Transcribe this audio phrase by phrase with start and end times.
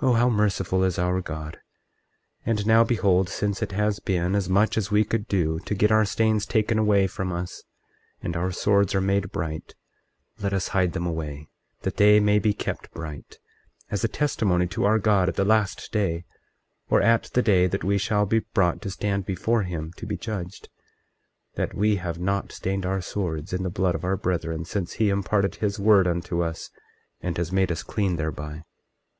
[0.00, 1.58] 24:15 Oh, how merciful is our God!
[2.46, 5.90] And now behold, since it has been as much as we could do to get
[5.90, 7.64] our stains taken away from us,
[8.22, 9.74] and our swords are made bright,
[10.38, 11.48] let us hide them away
[11.82, 13.40] that they may be kept bright,
[13.90, 16.24] as a testimony to our God at the last day,
[16.88, 20.16] or at the day that we shall be brought to stand before him to be
[20.16, 20.68] judged,
[21.56, 25.10] that we have not stained our swords in the blood of our brethren since he
[25.10, 26.70] imparted his word unto us
[27.20, 28.62] and has made us clean thereby.